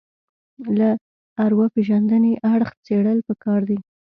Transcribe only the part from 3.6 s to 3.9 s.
دي